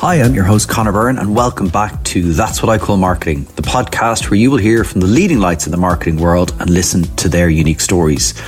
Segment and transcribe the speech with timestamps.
[0.00, 3.42] Hi, I'm your host, Connor Byrne, and welcome back to That's What I Call Marketing,
[3.56, 6.70] the podcast where you will hear from the leading lights in the marketing world and
[6.70, 8.40] listen to their unique stories.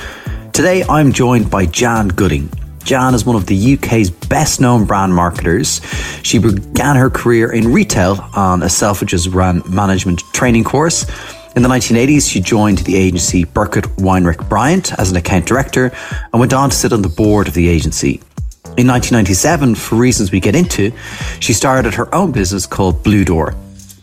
[0.53, 2.49] Today, I'm joined by Jan Gooding.
[2.85, 5.81] Jan is one of the UK's best known brand marketers.
[6.23, 11.03] She began her career in retail on a Selfridges ran management training course.
[11.57, 15.91] In the 1980s, she joined the agency Burkitt Weinreich Bryant as an account director
[16.31, 18.21] and went on to sit on the board of the agency.
[18.77, 20.93] In 1997, for reasons we get into,
[21.41, 23.53] she started her own business called Blue Door.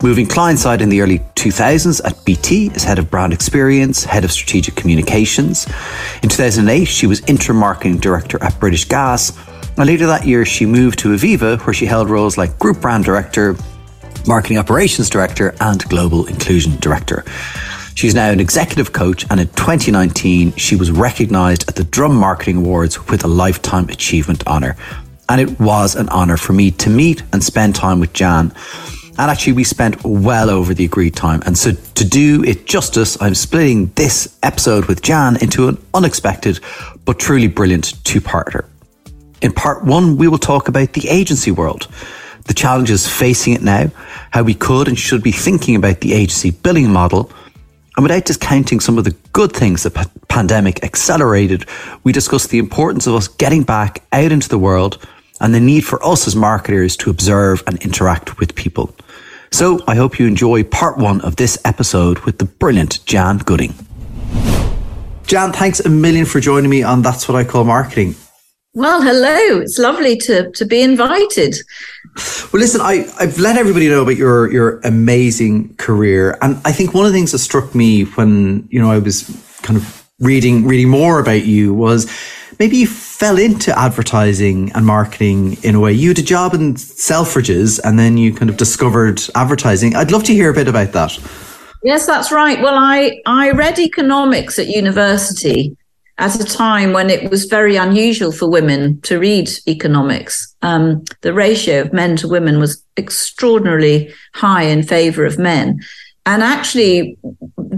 [0.02, 4.24] Moving client side in the early 2000s at BT as head of brand experience, head
[4.24, 5.66] of strategic communications.
[6.22, 9.32] In 2008, she was interim marketing director at British Gas.
[9.78, 13.04] And later that year, she moved to Aviva, where she held roles like group brand
[13.04, 13.56] director,
[14.26, 17.24] marketing operations director, and global inclusion director.
[17.98, 22.58] She's now an executive coach, and in 2019, she was recognized at the Drum Marketing
[22.58, 24.76] Awards with a Lifetime Achievement Honour.
[25.28, 28.52] And it was an honour for me to meet and spend time with Jan.
[29.18, 31.42] And actually, we spent well over the agreed time.
[31.44, 36.60] And so, to do it justice, I'm splitting this episode with Jan into an unexpected
[37.04, 38.64] but truly brilliant two parter.
[39.42, 41.88] In part one, we will talk about the agency world,
[42.44, 43.90] the challenges facing it now,
[44.30, 47.32] how we could and should be thinking about the agency billing model,
[47.98, 51.64] and without discounting some of the good things the p- pandemic accelerated,
[52.04, 55.04] we discussed the importance of us getting back out into the world
[55.40, 58.94] and the need for us as marketers to observe and interact with people.
[59.50, 63.74] So I hope you enjoy part one of this episode with the brilliant Jan Gooding.
[65.26, 68.14] Jan, thanks a million for joining me on That's What I Call Marketing.
[68.74, 69.60] Well, hello.
[69.60, 71.56] It's lovely to, to be invited.
[72.52, 76.36] Well, listen, I, I've let everybody know about your, your amazing career.
[76.42, 79.24] And I think one of the things that struck me when, you know, I was
[79.62, 82.10] kind of reading, reading more about you was
[82.58, 85.92] maybe you fell into advertising and marketing in a way.
[85.92, 89.94] You had a job in Selfridges and then you kind of discovered advertising.
[89.94, 91.18] I'd love to hear a bit about that.
[91.84, 92.60] Yes, that's right.
[92.60, 95.76] Well, I, I read economics at university
[96.18, 100.54] at a time when it was very unusual for women to read economics.
[100.62, 105.80] Um, the ratio of men to women was extraordinarily high in favor of men.
[106.26, 107.16] And actually,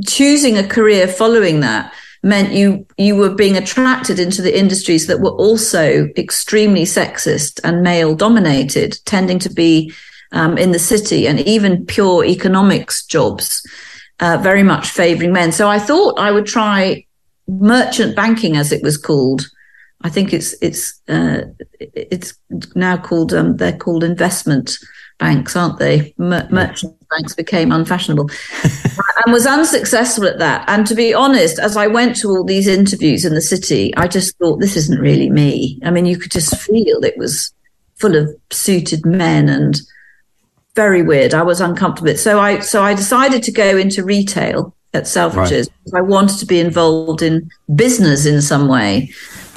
[0.06, 1.92] choosing a career following that
[2.22, 7.82] meant you you were being attracted into the industries that were also extremely sexist and
[7.82, 9.92] male dominated, tending to be
[10.32, 13.64] um, in the city and even pure economics jobs,
[14.20, 15.52] uh, very much favoring men.
[15.52, 17.04] So I thought I would try
[17.58, 19.46] merchant banking, as it was called.
[20.02, 21.42] I think it's it's uh,
[21.78, 22.34] it's
[22.74, 24.78] now called um, they're called investment
[25.18, 26.14] banks, aren't they?
[26.16, 28.30] Mer- merchant banks became unfashionable,
[29.24, 30.64] and was unsuccessful at that.
[30.68, 34.08] And to be honest, as I went to all these interviews in the city, I
[34.08, 35.78] just thought this isn't really me.
[35.84, 37.52] I mean, you could just feel it was
[37.96, 39.80] full of suited men and
[40.74, 41.34] very weird.
[41.34, 42.16] I was uncomfortable.
[42.16, 45.68] So I so I decided to go into retail at Selfridges.
[45.92, 45.98] Right.
[45.98, 49.10] I wanted to be involved in business in some way.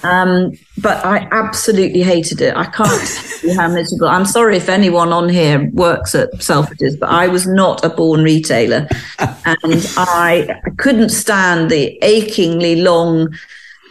[0.03, 2.55] Um, but I absolutely hated it.
[2.55, 3.07] I can't
[3.39, 4.09] tell you how miserable.
[4.09, 8.21] I'm sorry if anyone on here works at Selfridges, but I was not a born
[8.21, 8.87] retailer,
[9.19, 13.33] and I couldn't stand the achingly long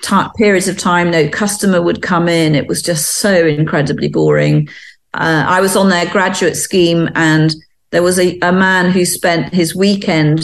[0.03, 1.11] t- periods of time.
[1.11, 2.55] No customer would come in.
[2.55, 4.69] It was just so incredibly boring.
[5.15, 7.55] Uh, I was on their graduate scheme, and
[7.91, 10.43] there was a, a man who spent his weekend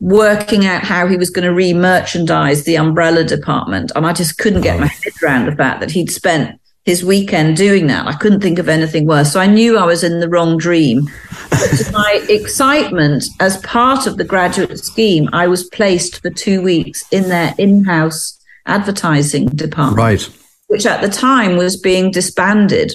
[0.00, 3.92] working out how he was going to re-merchandise the umbrella department.
[3.94, 7.56] And I just couldn't get my head around the fact that he'd spent his weekend
[7.56, 8.06] doing that.
[8.06, 9.32] I couldn't think of anything worse.
[9.32, 11.08] So I knew I was in the wrong dream.
[11.48, 16.60] But to my excitement, as part of the graduate scheme, I was placed for two
[16.60, 19.96] weeks in their in-house advertising department.
[19.96, 20.30] Right.
[20.68, 22.92] Which at the time was being disbanded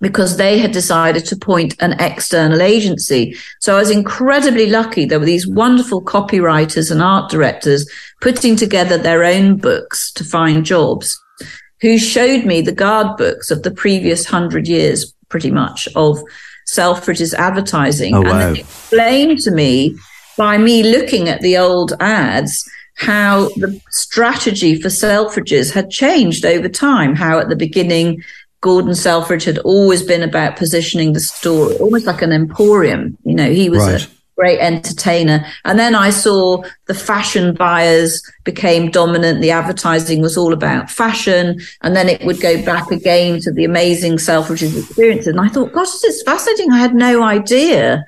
[0.00, 3.36] because they had decided to appoint an external agency.
[3.60, 5.04] So I was incredibly lucky.
[5.04, 7.88] There were these wonderful copywriters and art directors
[8.20, 11.18] putting together their own books to find jobs
[11.80, 16.18] who showed me the guard books of the previous hundred years, pretty much, of
[16.66, 18.14] Selfridges advertising.
[18.14, 18.30] Oh, wow.
[18.30, 19.94] And they explained to me
[20.38, 26.68] by me looking at the old ads how the strategy for Selfridges had changed over
[26.68, 28.22] time, how at the beginning
[28.64, 33.18] Gordon Selfridge had always been about positioning the store almost like an emporium.
[33.22, 34.02] You know, he was right.
[34.02, 35.44] a great entertainer.
[35.66, 39.42] And then I saw the fashion buyers became dominant.
[39.42, 41.60] The advertising was all about fashion.
[41.82, 45.26] And then it would go back again to the amazing Selfridge's experiences.
[45.26, 46.72] And I thought, gosh, this is fascinating.
[46.72, 48.02] I had no idea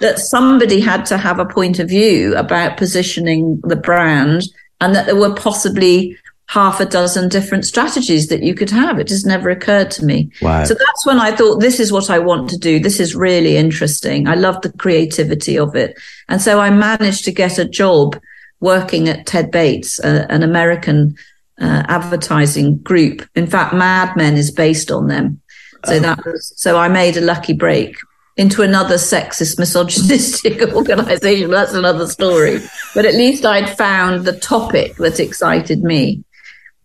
[0.00, 4.44] that somebody had to have a point of view about positioning the brand
[4.80, 6.16] and that there were possibly
[6.48, 8.98] half a dozen different strategies that you could have.
[8.98, 10.30] It just never occurred to me.
[10.40, 10.64] Wow.
[10.64, 12.80] So that's when I thought, this is what I want to do.
[12.80, 14.26] This is really interesting.
[14.26, 15.98] I love the creativity of it.
[16.28, 18.18] And so I managed to get a job
[18.60, 21.16] working at Ted Bates, uh, an American
[21.60, 23.28] uh, advertising group.
[23.34, 25.40] In fact, Mad Men is based on them.
[25.84, 26.00] So oh.
[26.00, 27.94] that was, so I made a lucky break
[28.38, 31.50] into another sexist, misogynistic organization.
[31.50, 32.60] That's another story.
[32.94, 36.24] But at least I'd found the topic that excited me.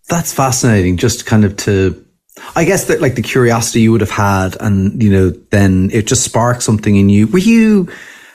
[0.09, 0.97] That's fascinating.
[0.97, 2.05] Just kind of to,
[2.55, 6.07] I guess that like the curiosity you would have had, and you know, then it
[6.07, 7.27] just sparked something in you.
[7.27, 7.89] Were you?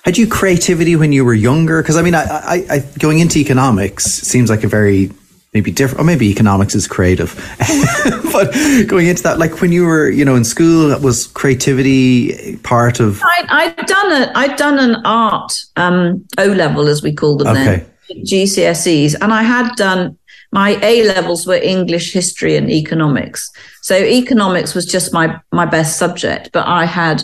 [0.05, 1.83] Had you creativity when you were younger?
[1.83, 5.11] Because I mean, I, I, I, going into economics seems like a very
[5.53, 7.35] maybe different, or maybe economics is creative.
[8.33, 8.53] but
[8.87, 13.01] going into that, like when you were, you know, in school, that was creativity part
[13.01, 13.21] of?
[13.23, 17.49] I, I'd done a, I'd done an art um, O level, as we call them
[17.49, 17.87] okay.
[18.09, 20.18] then, GCSEs, and I had done
[20.51, 23.51] my A levels were English, history, and economics.
[23.83, 27.23] So economics was just my my best subject, but I had,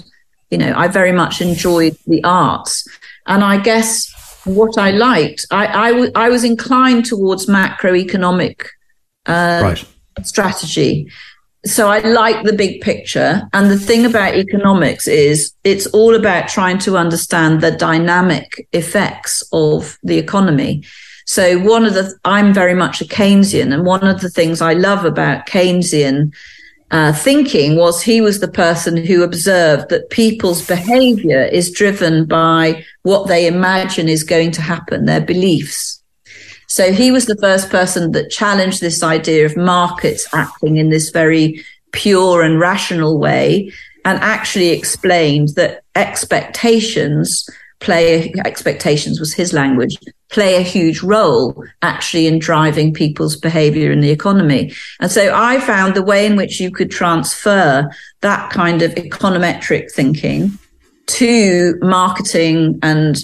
[0.50, 2.86] you know, I very much enjoyed the arts,
[3.26, 4.12] and I guess
[4.44, 8.66] what I liked, I I, w- I was inclined towards macroeconomic
[9.26, 9.84] uh, right.
[10.22, 11.10] strategy.
[11.66, 13.48] So I like the big picture.
[13.54, 19.42] And the thing about economics is it's all about trying to understand the dynamic effects
[19.50, 20.84] of the economy.
[21.26, 24.74] So one of the, I'm very much a Keynesian, and one of the things I
[24.74, 26.32] love about Keynesian
[26.90, 32.84] uh, thinking was he was the person who observed that people's behavior is driven by
[33.02, 36.02] what they imagine is going to happen, their beliefs.
[36.68, 41.10] So he was the first person that challenged this idea of markets acting in this
[41.10, 43.72] very pure and rational way
[44.04, 47.48] and actually explained that expectations
[47.80, 49.96] play expectations was his language
[50.34, 54.74] play a huge role actually in driving people's behavior in the economy.
[54.98, 57.88] And so i found the way in which you could transfer
[58.20, 60.58] that kind of econometric thinking
[61.06, 63.16] to marketing and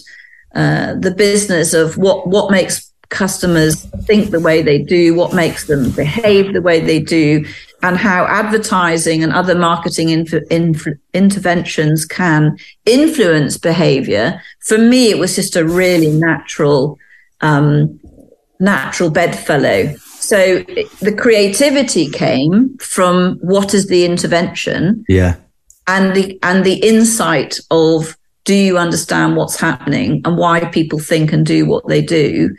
[0.54, 5.66] uh, the business of what what makes customers think the way they do what makes
[5.66, 7.44] them behave the way they do
[7.82, 14.40] and how advertising and other marketing inf- inf- interventions can influence behavior.
[14.60, 16.98] For me, it was just a really natural,
[17.40, 17.98] um,
[18.58, 19.94] natural bedfellow.
[19.96, 20.58] So
[21.00, 25.04] the creativity came from what is the intervention?
[25.08, 25.36] Yeah.
[25.86, 31.32] And the, and the insight of do you understand what's happening and why people think
[31.32, 32.54] and do what they do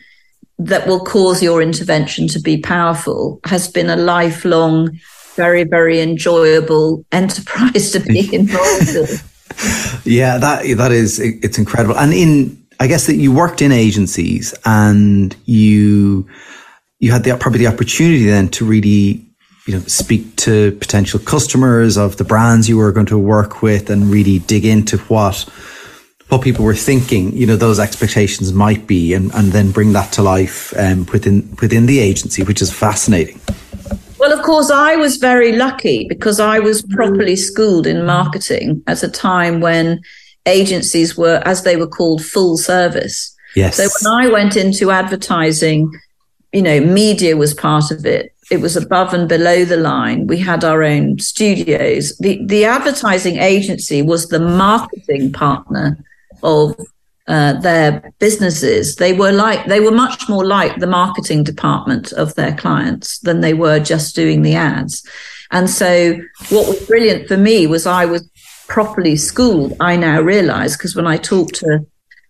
[0.65, 4.99] that will cause your intervention to be powerful has been a lifelong
[5.35, 9.07] very, very enjoyable enterprise to be involved in.
[10.03, 11.97] yeah, that that is it's incredible.
[11.97, 16.27] And in I guess that you worked in agencies and you
[16.99, 19.25] you had the probably the opportunity then to really
[19.67, 23.89] you know speak to potential customers of the brands you were going to work with
[23.89, 25.47] and really dig into what
[26.31, 30.13] what people were thinking you know those expectations might be and and then bring that
[30.13, 33.39] to life um, within within the agency which is fascinating
[34.21, 39.01] well, of course, I was very lucky because I was properly schooled in marketing at
[39.01, 39.99] a time when
[40.45, 43.35] agencies were, as they were called, full service.
[43.55, 43.77] Yes.
[43.77, 45.91] So when I went into advertising,
[46.53, 48.31] you know, media was part of it.
[48.51, 50.27] It was above and below the line.
[50.27, 52.15] We had our own studios.
[52.19, 55.97] The the advertising agency was the marketing partner
[56.43, 56.75] of
[57.27, 62.36] uh, their businesses, they were like they were much more like the marketing department of
[62.36, 65.07] their clients than they were just doing the ads.
[65.51, 66.13] And so,
[66.50, 68.27] what was brilliant for me was I was
[68.67, 69.75] properly schooled.
[69.79, 71.86] I now realize because when I talk to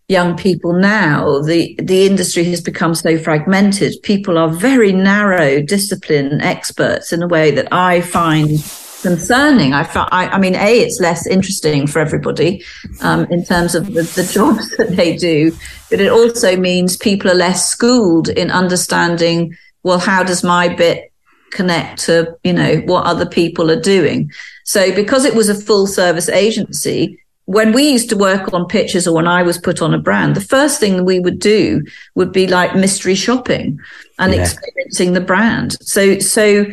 [0.07, 3.93] young people now, the the industry has become so fragmented.
[4.03, 8.59] People are very narrow discipline experts in a way that I find
[9.01, 9.73] concerning.
[9.73, 12.63] I, I, I mean, a it's less interesting for everybody
[13.01, 15.55] um, in terms of the, the jobs that they do,
[15.89, 19.55] but it also means people are less schooled in understanding.
[19.83, 21.11] Well, how does my bit
[21.51, 24.31] connect to you know what other people are doing?
[24.63, 29.07] So, because it was a full service agency, when we used to work on pitches
[29.07, 31.83] or when I was put on a brand, the first thing we would do
[32.15, 33.79] would be like mystery shopping
[34.19, 34.41] and yeah.
[34.41, 35.75] experiencing the brand.
[35.81, 36.65] So, so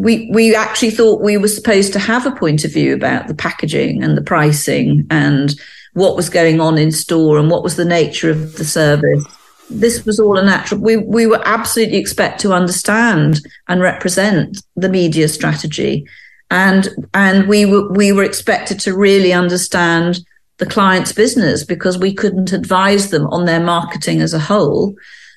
[0.00, 3.34] we we actually thought we were supposed to have a point of view about the
[3.34, 5.54] packaging and the pricing and
[5.92, 9.24] what was going on in store and what was the nature of the service.
[9.68, 10.80] This was all a natural.
[10.80, 16.06] We we were absolutely expect to understand and represent the media strategy,
[16.50, 20.20] and and we were we were expected to really understand
[20.56, 24.94] the client's business because we couldn't advise them on their marketing as a whole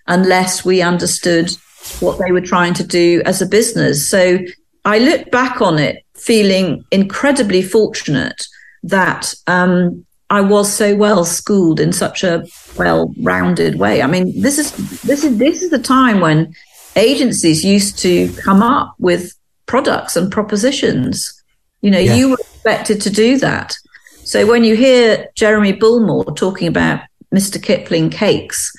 [0.08, 1.50] unless we understood
[2.00, 4.10] what they were trying to do as a business.
[4.10, 4.40] So
[4.86, 8.48] I look back on it feeling incredibly fortunate
[8.84, 12.46] that um, I was so well schooled in such a
[12.78, 14.02] well-rounded way.
[14.02, 14.72] I mean, this is
[15.02, 16.54] this is this is the time when
[16.96, 19.34] agencies used to come up with
[19.66, 21.34] products and propositions.
[21.82, 22.16] You know, yeah.
[22.16, 23.76] you were expected to do that.
[24.24, 27.02] So when you hear Jeremy Bullmore talking about
[27.34, 27.62] Mr.
[27.62, 28.72] Kipling cakes,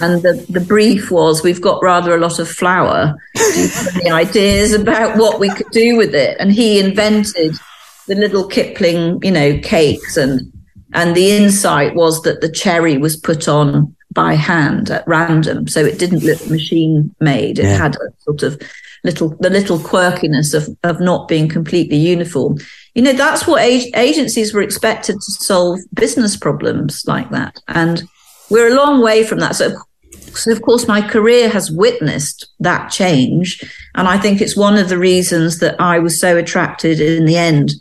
[0.00, 3.14] and the, the brief was we've got rather a lot of flour.
[3.34, 6.36] Do you have any ideas about what we could do with it?
[6.40, 7.54] And he invented
[8.06, 10.52] the little Kipling, you know, cakes and
[10.92, 15.84] and the insight was that the cherry was put on by hand at random, so
[15.84, 17.58] it didn't look machine made.
[17.60, 17.76] It yeah.
[17.76, 18.60] had a sort of
[19.04, 22.58] little the little quirkiness of of not being completely uniform.
[22.94, 28.02] You know, that's what ag- agencies were expected to solve business problems like that, and
[28.50, 29.54] we're a long way from that.
[29.54, 29.76] So
[30.36, 33.62] so of course my career has witnessed that change
[33.94, 37.36] and i think it's one of the reasons that i was so attracted in the
[37.36, 37.72] end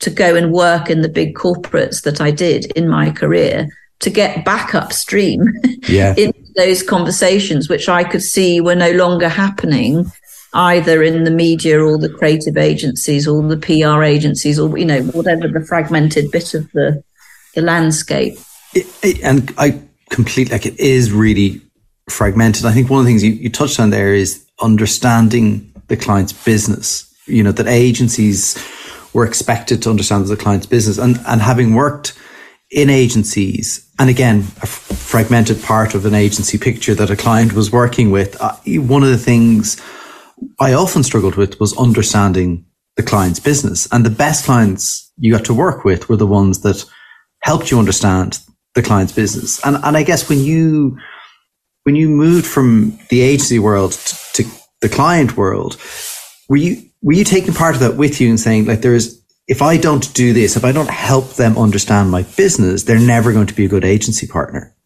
[0.00, 3.68] to go and work in the big corporates that i did in my career
[4.00, 5.42] to get back upstream
[5.88, 6.14] yeah.
[6.16, 10.04] in those conversations which i could see were no longer happening
[10.54, 15.02] either in the media or the creative agencies or the pr agencies or you know
[15.02, 17.02] whatever the fragmented bit of the
[17.54, 18.34] the landscape
[18.74, 19.78] it, it, and i
[20.10, 21.60] completely like it is really
[22.10, 22.64] fragmented.
[22.64, 26.32] I think one of the things you, you touched on there is understanding the client's
[26.32, 27.04] business.
[27.26, 28.56] You know, that agencies
[29.12, 32.18] were expected to understand the client's business and, and having worked
[32.70, 37.52] in agencies and again, a f- fragmented part of an agency picture that a client
[37.52, 38.40] was working with.
[38.40, 39.80] Uh, one of the things
[40.60, 42.64] I often struggled with was understanding
[42.96, 46.60] the client's business and the best clients you got to work with were the ones
[46.60, 46.84] that
[47.42, 48.38] helped you understand
[48.74, 49.64] the client's business.
[49.64, 50.96] And, and I guess when you,
[51.88, 53.92] when you moved from the agency world
[54.34, 54.44] to,
[54.82, 55.80] the client world,
[56.50, 59.62] were you were you taking part of that with you and saying like there's if
[59.62, 63.46] I don't do this, if I don't help them understand my business, they're never going
[63.46, 64.76] to be a good agency partner?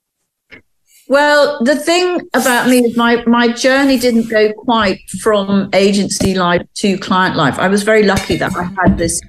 [1.08, 6.62] Well, the thing about me is my my journey didn't go quite from agency life
[6.82, 7.58] to client life.
[7.58, 9.20] I was very lucky that I had this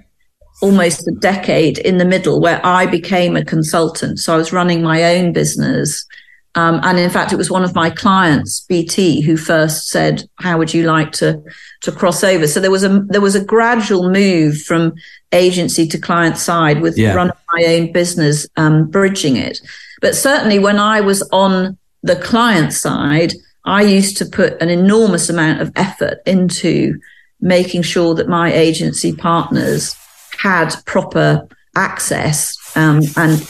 [0.62, 4.20] almost a decade in the middle where I became a consultant.
[4.20, 6.06] So I was running my own business
[6.56, 10.58] um, and in fact, it was one of my clients, BT, who first said, "How
[10.58, 11.42] would you like to
[11.82, 14.94] to cross over?" So there was a there was a gradual move from
[15.32, 17.16] agency to client side with yeah.
[17.16, 19.60] running my own business, um, bridging it.
[20.00, 23.34] But certainly, when I was on the client side,
[23.66, 27.00] I used to put an enormous amount of effort into
[27.42, 29.96] making sure that my agency partners
[30.38, 33.42] had proper access um, and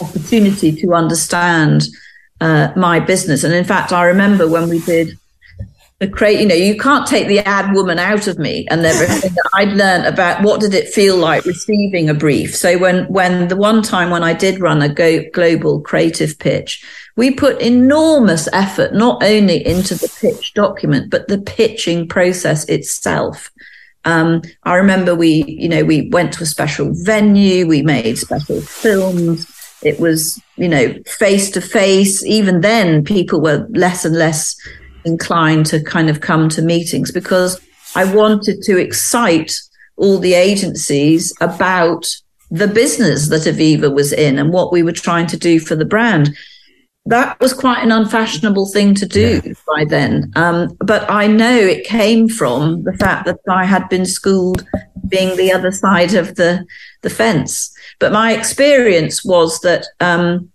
[0.00, 1.88] opportunity to understand
[2.40, 3.44] uh, my business.
[3.44, 5.18] And in fact, I remember when we did
[6.00, 9.32] the create, you know, you can't take the ad woman out of me and everything
[9.32, 12.54] that I'd learned about what did it feel like receiving a brief.
[12.54, 16.84] So when, when the one time when I did run a go, global creative pitch,
[17.16, 23.50] we put enormous effort, not only into the pitch document, but the pitching process itself.
[24.04, 28.60] Um, I remember we, you know, we went to a special venue, we made special
[28.60, 29.46] films,
[29.84, 32.24] it was, you know, face to face.
[32.24, 34.56] Even then, people were less and less
[35.04, 37.60] inclined to kind of come to meetings because
[37.94, 39.52] I wanted to excite
[39.96, 42.06] all the agencies about
[42.50, 45.84] the business that Aviva was in and what we were trying to do for the
[45.84, 46.36] brand.
[47.06, 49.52] That was quite an unfashionable thing to do yeah.
[49.66, 50.32] by then.
[50.36, 54.66] Um, but I know it came from the fact that I had been schooled
[55.08, 56.64] being the other side of the,
[57.04, 57.72] the fence.
[58.00, 60.50] But my experience was that um,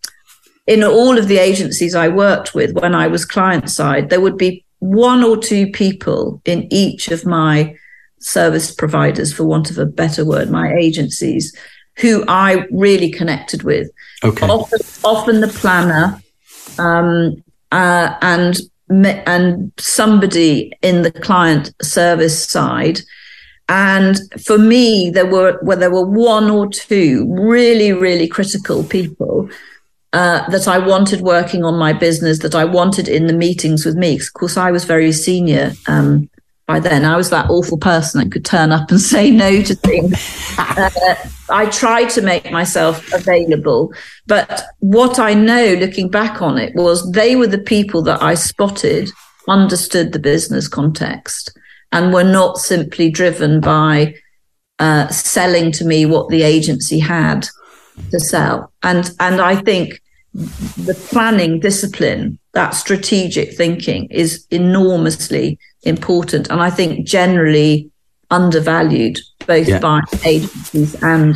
[0.68, 4.38] in all of the agencies I worked with when I was client side, there would
[4.38, 7.76] be one or two people in each of my
[8.20, 11.56] service providers, for want of a better word, my agencies,
[11.98, 13.90] who I really connected with.
[14.24, 14.48] Okay.
[14.48, 16.22] Often, often the planner
[16.78, 17.42] um,
[17.72, 23.00] uh, and and somebody in the client service side
[23.70, 29.48] and for me, there were well, there were one or two really, really critical people
[30.12, 33.96] uh, that I wanted working on my business, that I wanted in the meetings with
[33.96, 34.16] me.
[34.16, 36.32] Of course, I was very senior um,
[36.66, 37.06] by then.
[37.06, 40.56] I was that awful person that could turn up and say no to things.
[40.58, 41.16] uh,
[41.52, 43.94] I tried to make myself available,
[44.26, 48.34] but what I know, looking back on it, was they were the people that I
[48.34, 49.12] spotted,
[49.48, 51.56] understood the business context
[51.92, 54.16] and were not simply driven by
[54.80, 57.48] uh, selling to me what the agency had
[58.12, 58.72] to sell.
[58.84, 60.02] And and I think
[60.34, 66.50] the planning discipline that strategic thinking is enormously important.
[66.50, 67.90] And I think generally
[68.32, 69.80] undervalued both yeah.
[69.80, 71.36] by agencies and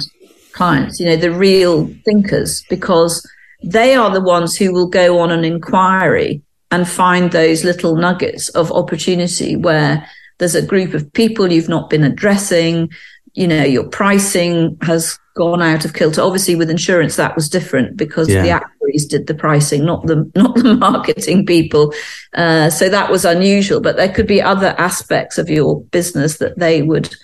[0.52, 3.28] clients, you know, the real thinkers, because
[3.64, 6.42] they are the ones who will go on an inquiry
[6.72, 11.90] and find those little nuggets of opportunity where there's a group of people you've not
[11.90, 12.92] been addressing,
[13.34, 16.22] you know, your pricing has gone out of kilter.
[16.22, 18.44] Obviously, with insurance, that was different because yeah.
[18.44, 21.94] the actuaries did the pricing, not the not the marketing people.
[22.34, 23.82] Uh, so that was unusual.
[23.82, 27.16] But there could be other aspects of your business that they would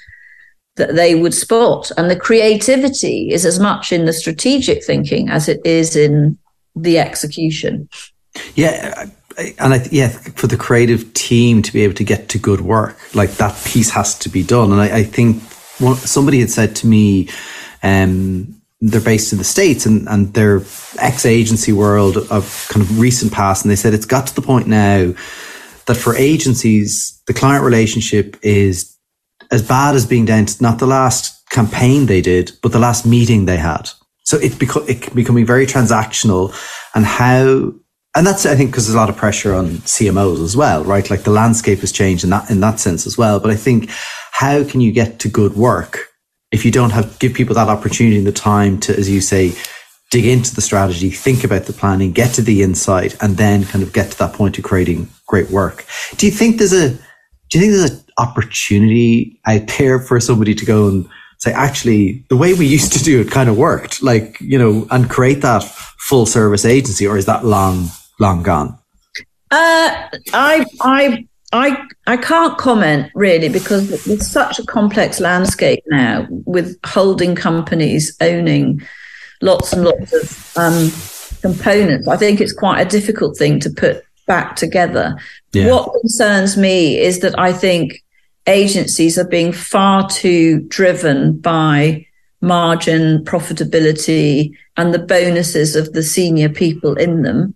[0.75, 5.48] that they would spot, and the creativity is as much in the strategic thinking as
[5.50, 6.38] it is in
[6.75, 7.89] the execution.
[8.56, 9.10] Yeah.
[9.58, 12.98] And I, yeah, for the creative team to be able to get to good work,
[13.15, 14.72] like that piece has to be done.
[14.72, 15.41] And I, I think
[15.98, 17.29] somebody had said to me,
[17.84, 20.62] um, they're based in the States and, and they're
[21.00, 23.63] ex agency world of kind of recent past.
[23.63, 25.13] And they said it's got to the point now
[25.86, 28.98] that for agencies, the client relationship is
[29.51, 33.05] as bad as being down to not the last campaign they did, but the last
[33.05, 33.89] meeting they had.
[34.24, 36.53] So it, beco- it becoming very transactional
[36.93, 37.74] and how,
[38.20, 41.10] and that's, I think, because there's a lot of pressure on CMOs as well, right?
[41.10, 43.40] Like the landscape has changed in that, in that sense as well.
[43.40, 43.90] But I think
[44.34, 46.10] how can you get to good work
[46.52, 49.54] if you don't have give people that opportunity and the time to, as you say,
[50.12, 53.86] dig into the strategy, think about the planning, get to the insight, and then kind
[53.86, 55.86] of get to that point of creating great work.
[56.18, 60.54] Do you think there's a do you think there's an opportunity out there for somebody
[60.56, 61.08] to go and
[61.38, 64.86] say, actually, the way we used to do it kind of worked, like, you know,
[64.92, 67.88] and create that full service agency, or is that long,
[68.20, 68.78] long gone?
[69.52, 76.28] Uh, I, I I I can't comment really because it's such a complex landscape now
[76.30, 78.82] with holding companies owning
[79.42, 80.92] lots and lots of um,
[81.42, 82.08] components.
[82.08, 85.18] I think it's quite a difficult thing to put back together.
[85.54, 85.72] Yeah.
[85.72, 88.04] What concerns me is that I think
[88.46, 92.06] agencies are being far too driven by
[92.42, 97.56] margin, profitability, and the bonuses of the senior people in them.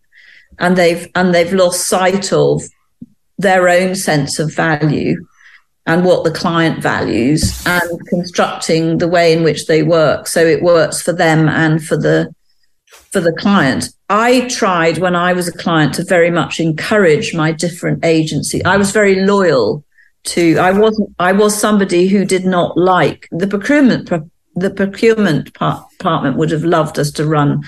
[0.60, 2.64] And they've and they've lost sight of
[3.38, 5.16] their own sense of value
[5.86, 10.28] and what the client values and constructing the way in which they work.
[10.28, 12.34] So it works for them and for the
[13.12, 13.90] for the client.
[14.10, 18.64] I tried when i was a client to very much encourage my different agency.
[18.64, 19.84] I was very loyal
[20.24, 24.10] to i wasn't i was somebody who did not like the procurement
[24.56, 27.64] the procurement department would have loved us to run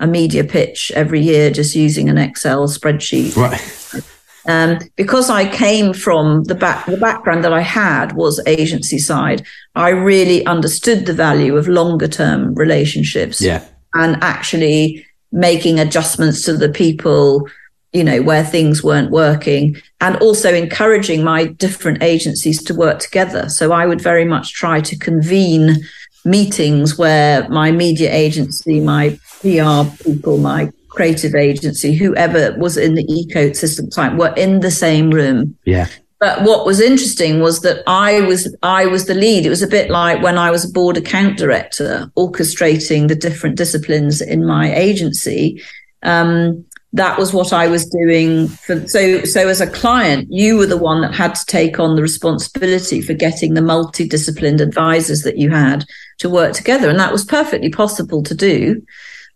[0.00, 4.04] a media pitch every year just using an excel spreadsheet right
[4.48, 9.44] um, because I came from the back, the background that I had was agency side.
[9.74, 13.40] I really understood the value of longer term relationships.
[13.40, 13.64] Yeah.
[13.94, 17.48] And actually making adjustments to the people,
[17.92, 23.48] you know, where things weren't working and also encouraging my different agencies to work together.
[23.48, 25.76] So I would very much try to convene
[26.24, 33.04] meetings where my media agency, my PR people, my creative agency, whoever was in the
[33.04, 35.56] ecosystem time, were in the same room.
[35.64, 35.88] Yeah.
[36.18, 39.44] But what was interesting was that I was I was the lead.
[39.44, 43.56] It was a bit like when I was a board account director, orchestrating the different
[43.56, 45.62] disciplines in my agency.
[46.02, 48.48] Um, that was what I was doing.
[48.48, 51.94] For, so, so as a client, you were the one that had to take on
[51.94, 55.84] the responsibility for getting the multidisciplined advisors that you had
[56.20, 58.82] to work together, and that was perfectly possible to do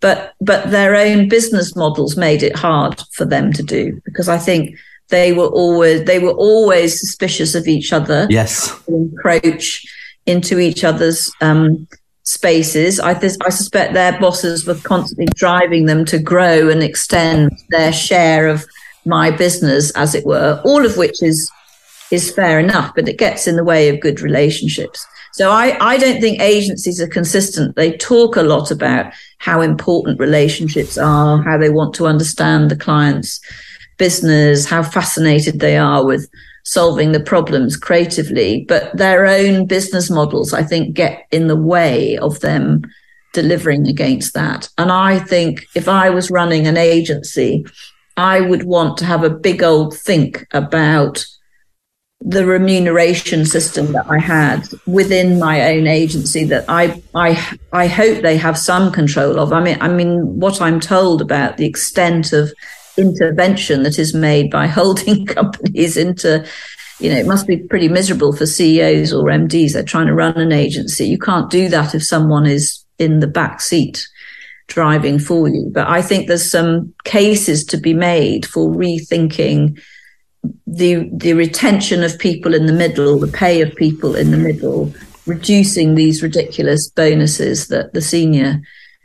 [0.00, 4.38] but but their own business models made it hard for them to do because I
[4.38, 4.76] think
[5.08, 8.26] they were always they were always suspicious of each other.
[8.30, 9.86] Yes, encroach
[10.26, 11.86] into each other's um,
[12.24, 13.00] spaces.
[13.00, 17.92] I, th- I suspect their bosses were constantly driving them to grow and extend their
[17.92, 18.64] share of
[19.04, 20.60] my business, as it were.
[20.64, 21.50] All of which is
[22.10, 25.06] is fair enough, but it gets in the way of good relationships.
[25.32, 27.76] So I, I don't think agencies are consistent.
[27.76, 32.76] They talk a lot about how important relationships are, how they want to understand the
[32.76, 33.40] client's
[33.96, 36.28] business, how fascinated they are with
[36.64, 38.64] solving the problems creatively.
[38.68, 42.82] But their own business models, I think, get in the way of them
[43.32, 44.68] delivering against that.
[44.76, 47.64] And I think if I was running an agency,
[48.16, 51.24] I would want to have a big old think about
[52.22, 58.22] the remuneration system that I had within my own agency that I I I hope
[58.22, 59.52] they have some control of.
[59.52, 62.52] I mean I mean what I'm told about the extent of
[62.98, 66.46] intervention that is made by holding companies into
[66.98, 70.36] you know it must be pretty miserable for CEOs or MDs they're trying to run
[70.36, 71.06] an agency.
[71.06, 74.06] You can't do that if someone is in the back seat
[74.66, 75.70] driving for you.
[75.72, 79.80] But I think there's some cases to be made for rethinking
[80.66, 84.92] the the retention of people in the middle, the pay of people in the middle,
[85.26, 88.60] reducing these ridiculous bonuses that the senior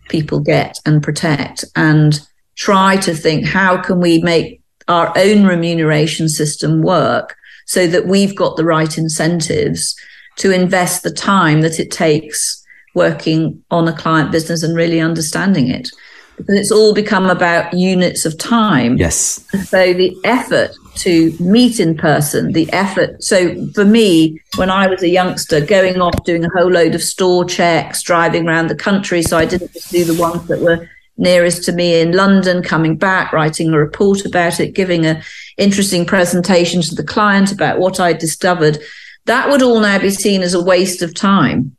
[0.09, 2.19] people get and protect, and
[2.55, 8.35] try to think how can we make our own remuneration system work so that we've
[8.35, 9.95] got the right incentives
[10.37, 15.67] to invest the time that it takes working on a client business and really understanding
[15.69, 15.89] it
[16.37, 18.97] because it's all become about units of time.
[18.97, 19.45] Yes.
[19.67, 23.23] So the effort to meet in person, the effort.
[23.23, 27.03] So for me, when I was a youngster, going off doing a whole load of
[27.03, 30.89] store checks, driving around the country, so I didn't just do the ones that were
[31.17, 35.21] nearest to me in London, coming back, writing a report about it, giving an
[35.57, 38.79] interesting presentation to the client about what I discovered.
[39.25, 41.75] That would all now be seen as a waste of time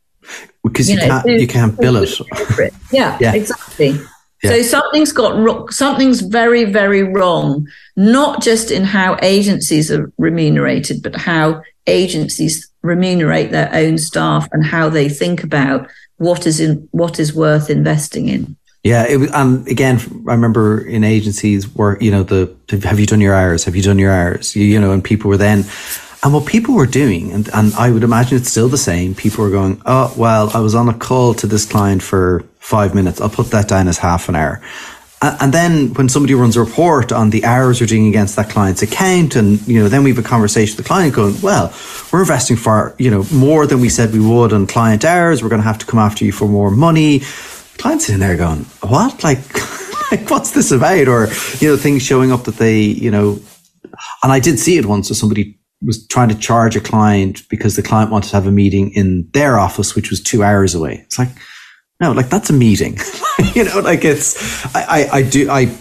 [0.65, 2.11] because you, you know, can't you can't bill it.
[2.91, 4.01] yeah, yeah, exactly.
[4.43, 4.51] Yeah.
[4.51, 11.17] So something's got something's very very wrong, not just in how agencies are remunerated, but
[11.17, 17.19] how agencies remunerate their own staff and how they think about what is in what
[17.19, 18.57] is worth investing in.
[18.83, 23.07] Yeah, it was, and again, I remember in agencies where you know the have you
[23.07, 23.65] done your hours?
[23.65, 24.55] Have you done your hours?
[24.55, 25.65] You, you know, and people were then
[26.27, 29.45] and what people were doing, and, and I would imagine it's still the same, people
[29.45, 33.21] were going, oh, well, I was on a call to this client for five minutes.
[33.21, 34.61] I'll put that down as half an hour.
[35.23, 38.83] And then when somebody runs a report on the hours you're doing against that client's
[38.83, 41.73] account, and you know, then we have a conversation with the client going, "Well,
[42.13, 45.45] we're investing for you know more than we said we would on client hours.
[45.45, 47.21] We're going to have to come after you for more money."
[47.79, 49.23] Clients sitting there going, "What?
[49.23, 49.41] Like,
[50.11, 51.29] like what's this about?" Or
[51.61, 53.39] you know, things showing up that they you know,
[54.25, 55.09] and I did see it once.
[55.09, 58.53] So somebody was trying to charge a client because the client wanted to have a
[58.53, 61.03] meeting in their office, which was two hours away.
[61.05, 61.29] It's like,
[62.01, 62.99] no, like that's a meeting.
[63.55, 65.77] you know, like it's, I, I, I, do, I,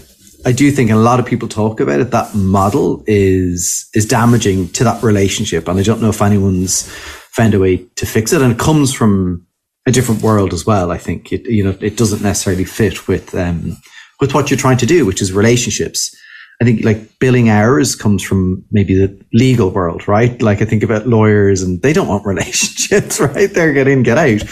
[0.45, 2.11] I do think a lot of people talk about it.
[2.11, 5.67] That model is, is damaging to that relationship.
[5.67, 6.89] And I don't know if anyone's
[7.31, 8.41] found a way to fix it.
[8.41, 9.45] And it comes from
[9.85, 10.91] a different world as well.
[10.91, 13.77] I think it, you know, it doesn't necessarily fit with, um,
[14.19, 16.15] with what you're trying to do, which is relationships.
[16.61, 20.41] I think like billing hours comes from maybe the legal world, right?
[20.41, 23.53] Like I think about lawyers and they don't want relationships, right?
[23.53, 24.43] They're get in, get out.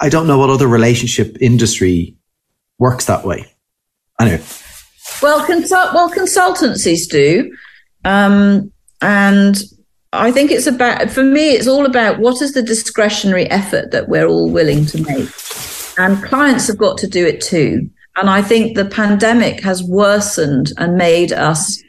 [0.00, 2.16] I don't know what other relationship industry
[2.78, 3.46] works that way.
[4.20, 4.42] Anyway.
[5.22, 7.54] Well, consult well consultancies do,
[8.04, 9.62] um, and
[10.12, 11.50] I think it's about for me.
[11.50, 15.28] It's all about what is the discretionary effort that we're all willing to make,
[15.98, 17.90] and clients have got to do it too.
[18.16, 21.82] And I think the pandemic has worsened and made us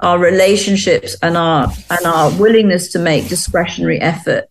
[0.00, 4.44] our relationships and our and our willingness to make discretionary effort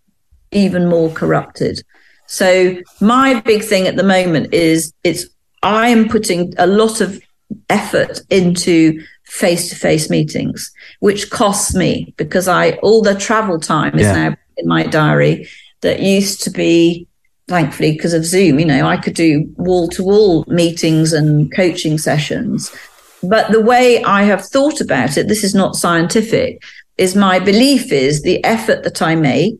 [0.51, 1.81] even more corrupted.
[2.27, 5.27] So my big thing at the moment is it's
[5.61, 7.21] I am putting a lot of
[7.69, 14.29] effort into face-to-face meetings, which costs me because I all the travel time is yeah.
[14.29, 15.47] now in my diary
[15.81, 17.07] that used to be
[17.47, 21.97] thankfully because of Zoom, you know, I could do wall to wall meetings and coaching
[21.97, 22.75] sessions.
[23.23, 26.61] But the way I have thought about it, this is not scientific,
[26.97, 29.59] is my belief is the effort that I make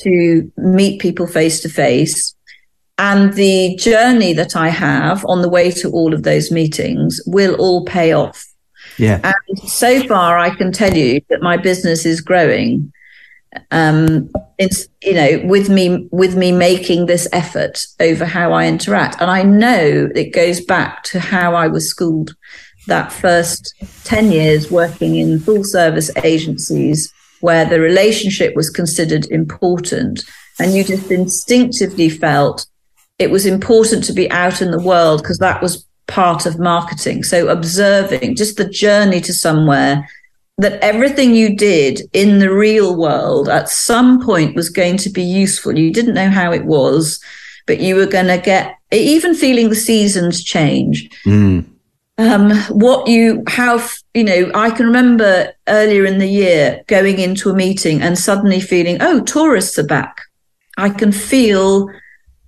[0.00, 2.34] to meet people face to face
[2.98, 7.54] and the journey that I have on the way to all of those meetings will
[7.56, 8.46] all pay off.
[8.98, 9.20] Yeah.
[9.22, 12.92] And so far, I can tell you that my business is growing
[13.70, 19.20] um, it's you know with me with me making this effort over how I interact,
[19.20, 22.34] and I know it goes back to how I was schooled.
[22.86, 30.22] That first ten years working in full service agencies where the relationship was considered important,
[30.58, 32.66] and you just instinctively felt
[33.18, 37.24] it was important to be out in the world because that was part of marketing.
[37.24, 40.08] So observing just the journey to somewhere
[40.58, 45.22] that everything you did in the real world at some point was going to be
[45.22, 45.78] useful.
[45.78, 47.22] You didn't know how it was,
[47.66, 51.10] but you were going to get even feeling the seasons change.
[51.26, 51.66] Mm.
[52.18, 57.50] Um, what you, how, you know, I can remember earlier in the year going into
[57.50, 60.22] a meeting and suddenly feeling, oh, tourists are back.
[60.78, 61.90] I can feel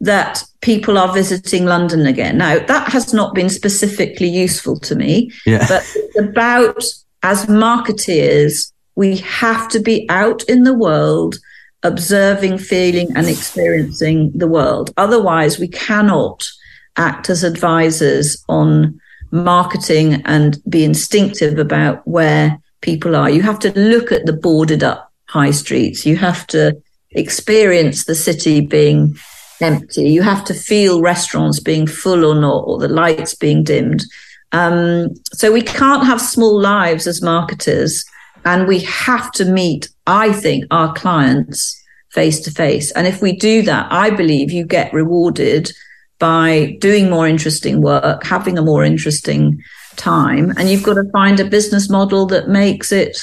[0.01, 2.39] that people are visiting London again.
[2.39, 5.67] Now, that has not been specifically useful to me, yeah.
[5.69, 6.83] but it's about
[7.23, 11.37] as marketeers, we have to be out in the world
[11.83, 14.93] observing, feeling, and experiencing the world.
[14.97, 16.49] Otherwise, we cannot
[16.97, 19.01] act as advisors on
[19.31, 23.31] marketing and be instinctive about where people are.
[23.31, 26.05] You have to look at the boarded up high streets.
[26.05, 29.17] You have to experience the city being
[29.61, 30.11] empty.
[30.11, 34.05] You have to feel restaurants being full or not, or the lights being dimmed.
[34.53, 38.05] Um, so we can't have small lives as marketers,
[38.45, 41.79] and we have to meet, I think, our clients
[42.11, 42.91] face to face.
[42.93, 45.71] And if we do that, I believe you get rewarded
[46.19, 49.63] by doing more interesting work, having a more interesting
[49.97, 53.19] time, and you've got to find a business model that makes it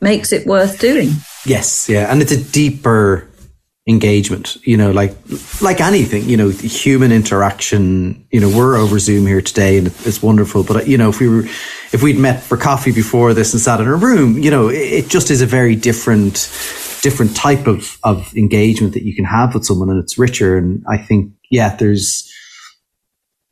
[0.00, 1.10] makes it worth doing.
[1.46, 3.28] Yes, yeah, and it's a deeper
[3.88, 5.12] engagement you know like
[5.60, 10.22] like anything you know human interaction you know we're over zoom here today and it's
[10.22, 11.42] wonderful but uh, you know if we were
[11.92, 15.08] if we'd met for coffee before this and sat in a room you know it
[15.08, 16.48] just is a very different
[17.02, 20.84] different type of of engagement that you can have with someone and it's richer and
[20.88, 22.32] i think yeah there's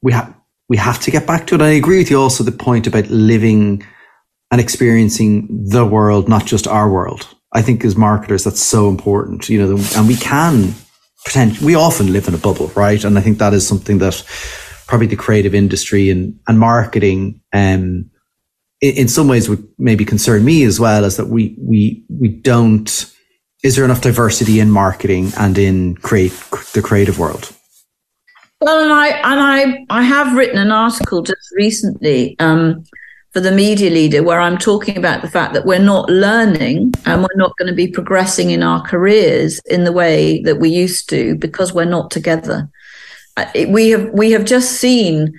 [0.01, 0.33] we have
[0.69, 1.61] we have to get back to it.
[1.61, 3.85] I agree with you also the point about living
[4.53, 9.48] and experiencing the world not just our world I think as marketers, that's so important,
[9.48, 10.74] you know, and we can
[11.24, 13.02] pretend, we often live in a bubble, right?
[13.02, 14.24] And I think that is something that
[14.86, 18.10] probably the creative industry and, and marketing, um,
[18.80, 23.12] in, some ways would maybe concern me as well, is that we, we, we don't,
[23.62, 26.32] is there enough diversity in marketing and in create
[26.72, 27.52] the creative world?
[28.60, 32.84] Well, and I and I I have written an article just recently um,
[33.33, 37.23] for the media leader where I'm talking about the fact that we're not learning and
[37.23, 41.09] we're not going to be progressing in our careers in the way that we used
[41.11, 42.69] to because we're not together.
[43.37, 45.38] Uh, we have we have just seen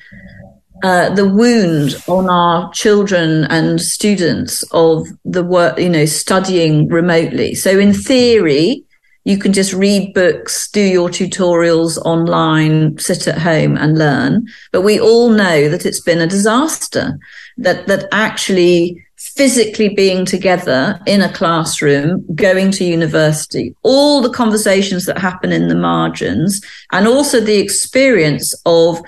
[0.83, 7.53] uh, the wound on our children and students of the work, you know, studying remotely.
[7.53, 8.85] So in theory,
[9.23, 14.47] you can just read books, do your tutorials online, sit at home and learn.
[14.71, 17.19] But we all know that it's been a disaster
[17.57, 25.05] that, that actually physically being together in a classroom, going to university, all the conversations
[25.05, 26.61] that happen in the margins,
[26.91, 29.01] and also the experience of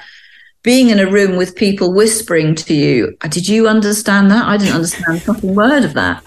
[0.61, 4.45] being in a room with people whispering to you, uh, did you understand that?
[4.45, 6.23] I didn't understand a fucking word of that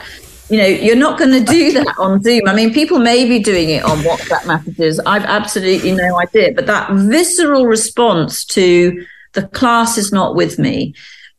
[0.48, 2.42] you know, you're not going to do that on Zoom.
[2.46, 5.00] I mean, people may be doing it on WhatsApp messages.
[5.00, 6.52] I've absolutely no idea.
[6.52, 10.94] But that visceral response to the class is not with me.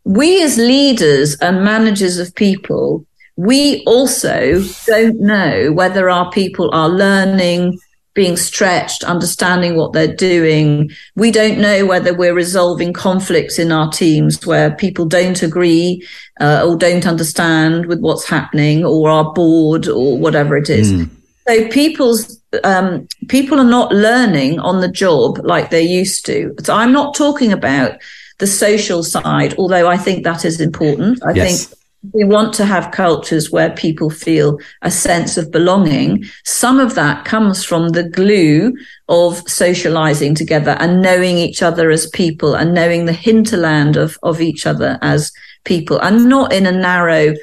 [0.08, 6.88] We as leaders and managers of people, we also don't know whether our people are
[6.88, 7.78] learning,
[8.13, 10.91] being stretched, understanding what they're doing.
[11.15, 16.02] We don't know whether we're resolving conflicts in our teams where people don't agree
[16.39, 20.93] uh, or don't understand with what's happening or are bored or whatever it is.
[20.93, 21.10] Mm.
[21.50, 26.56] So people's um, people are not learning on the job like they used to.
[26.63, 28.00] So I'm not talking about
[28.39, 31.23] the social side, although I think that is important.
[31.23, 31.65] I yes.
[31.65, 31.80] think
[32.13, 36.26] we want to have cultures where people feel a sense of belonging.
[36.45, 38.73] Some of that comes from the glue
[39.10, 44.41] of socializing together and knowing each other as people and knowing the hinterland of, of
[44.41, 45.32] each other as
[45.65, 47.36] people and not in a narrow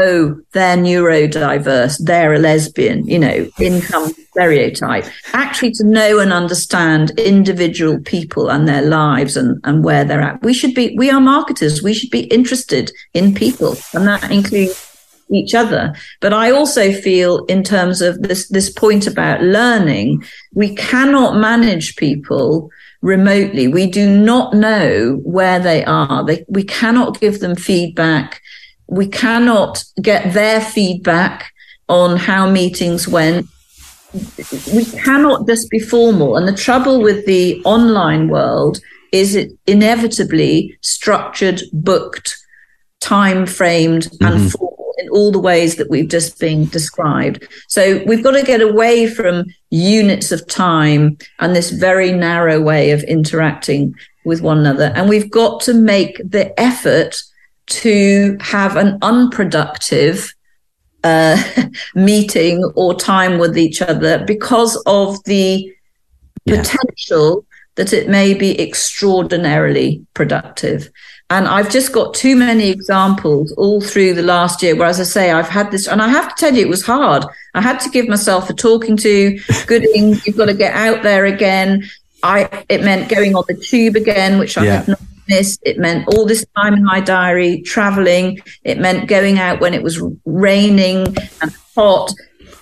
[0.00, 5.06] oh, they're neurodiverse, they're a lesbian, you know, income stereotype.
[5.32, 10.42] Actually, to know and understand individual people and their lives and, and where they're at.
[10.42, 11.82] We should be, we are marketers.
[11.82, 14.92] We should be interested in people, and that includes
[15.30, 15.94] each other.
[16.20, 21.96] But I also feel in terms of this, this point about learning, we cannot manage
[21.96, 22.70] people
[23.02, 23.68] remotely.
[23.68, 26.24] We do not know where they are.
[26.24, 28.42] They, we cannot give them feedback
[28.88, 31.52] we cannot get their feedback
[31.88, 33.46] on how meetings went.
[34.74, 36.36] We cannot just be formal.
[36.36, 38.80] And the trouble with the online world
[39.12, 42.36] is it inevitably structured, booked,
[43.00, 44.24] time framed, mm-hmm.
[44.24, 47.46] and formal in all the ways that we've just been described.
[47.68, 52.92] So we've got to get away from units of time and this very narrow way
[52.92, 53.94] of interacting
[54.24, 54.92] with one another.
[54.94, 57.22] And we've got to make the effort
[57.66, 60.34] to have an unproductive
[61.04, 61.42] uh,
[61.94, 65.72] meeting or time with each other because of the
[66.44, 66.56] yeah.
[66.56, 67.44] potential
[67.76, 70.90] that it may be extraordinarily productive.
[71.28, 75.04] And I've just got too many examples all through the last year where, as I
[75.04, 77.24] say, I've had this, and I have to tell you, it was hard.
[77.54, 79.38] I had to give myself a talking to.
[79.66, 81.84] Gooding, you've got to get out there again.
[82.22, 84.72] I it meant going on the tube again, which I yeah.
[84.76, 88.40] have not it meant all this time in my diary, traveling.
[88.64, 91.06] It meant going out when it was raining
[91.40, 92.12] and hot.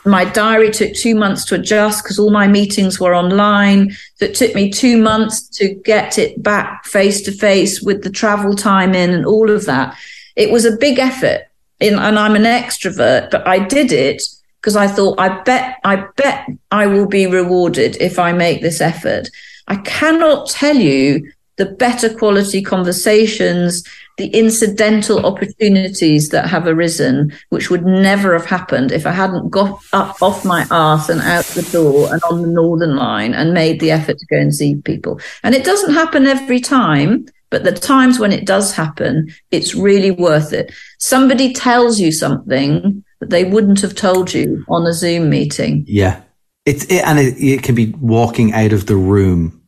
[0.06, 3.92] My diary took two months to adjust because all my meetings were online.
[4.16, 8.10] So it took me two months to get it back face to face with the
[8.10, 9.96] travel time in and all of that.
[10.36, 11.42] It was a big effort.
[11.80, 14.22] and I'm an extrovert, but I did it
[14.60, 18.80] because I thought, I bet, I bet I will be rewarded if I make this
[18.80, 19.28] effort.
[19.68, 23.84] I cannot tell you the better quality conversations,
[24.16, 29.80] the incidental opportunities that have arisen, which would never have happened if I hadn't got
[29.92, 33.80] up off my arse and out the door and on the Northern Line and made
[33.80, 35.20] the effort to go and see people.
[35.42, 40.10] And it doesn't happen every time, but the times when it does happen, it's really
[40.10, 40.72] worth it.
[40.98, 45.84] Somebody tells you something that they wouldn't have told you on a Zoom meeting.
[45.86, 46.20] Yeah.
[46.66, 49.63] It's it, and it, it can be walking out of the room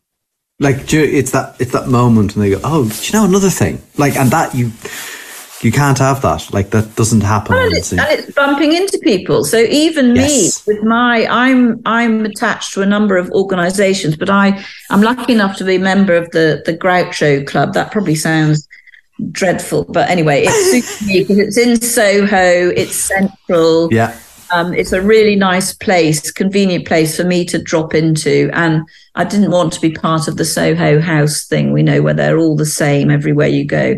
[0.58, 3.82] like it's that it's that moment and they go, oh, you know another thing?
[3.98, 4.72] Like, and that you
[5.62, 6.52] you can't have that.
[6.52, 7.56] Like that doesn't happen.
[7.56, 9.44] And it's, and it's bumping into people.
[9.44, 10.66] So even yes.
[10.66, 15.32] me with my, I'm I'm attached to a number of organisations, but I I'm lucky
[15.32, 17.74] enough to be a member of the the Groucho Club.
[17.74, 18.66] That probably sounds
[19.32, 22.70] dreadful, but anyway, it suits me because it's in Soho.
[22.70, 23.92] It's central.
[23.92, 24.18] Yeah.
[24.52, 28.50] Um, it's a really nice place, convenient place for me to drop into.
[28.52, 31.72] And I didn't want to be part of the Soho House thing.
[31.72, 33.96] We know where they're all the same everywhere you go.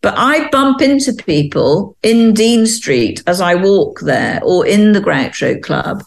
[0.00, 5.00] But I bump into people in Dean Street as I walk there or in the
[5.00, 6.04] Groucho Club.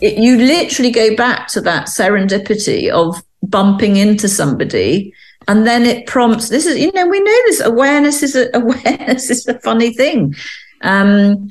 [0.00, 5.12] It, you literally go back to that serendipity of bumping into somebody
[5.48, 9.30] and then it prompts this is you know we know this awareness is a awareness
[9.30, 10.34] is a funny thing
[10.82, 11.50] um,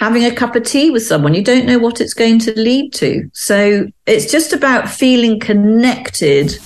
[0.00, 1.34] having a cup of tea with someone.
[1.34, 3.30] You don't know what it's going to lead to.
[3.34, 6.58] So it's just about feeling connected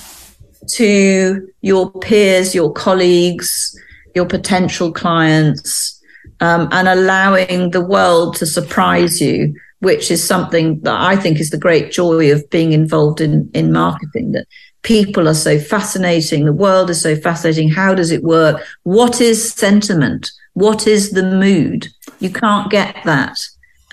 [0.69, 3.77] to your peers, your colleagues,
[4.15, 6.01] your potential clients,
[6.39, 11.49] um, and allowing the world to surprise you, which is something that I think is
[11.49, 14.47] the great joy of being involved in, in marketing that
[14.81, 16.45] people are so fascinating.
[16.45, 17.69] The world is so fascinating.
[17.69, 18.63] How does it work?
[18.83, 20.31] What is sentiment?
[20.53, 21.89] What is the mood?
[22.25, 23.37] You can't get that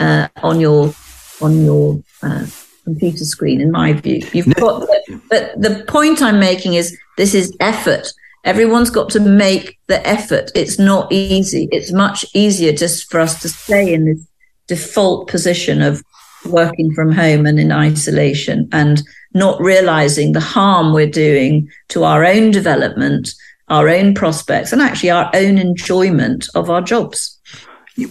[0.01, 0.95] uh, on your
[1.43, 2.47] on your uh,
[2.85, 4.27] computer screen, in my view.
[4.33, 4.89] You've got,
[5.29, 8.11] but the point I'm making is this is effort.
[8.45, 10.51] Everyone's got to make the effort.
[10.55, 11.69] It's not easy.
[11.73, 14.27] It's much easier just for us to stay in this
[14.67, 16.03] default position of
[16.47, 19.03] working from home and in isolation and
[19.35, 23.35] not realizing the harm we're doing to our own development
[23.73, 27.32] our own prospects, and actually our own enjoyment of our jobs.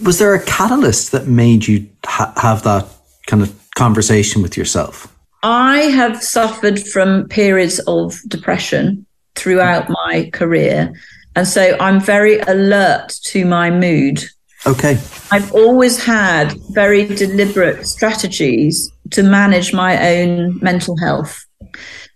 [0.02, 2.86] Was there a catalyst that made you ha- have that
[3.26, 5.12] kind of conversation with yourself?
[5.42, 9.92] I have suffered from periods of depression throughout mm-hmm.
[9.92, 10.92] my career.
[11.34, 14.22] And so I'm very alert to my mood.
[14.66, 15.00] Okay.
[15.32, 21.44] I've always had very deliberate strategies to manage my own mental health.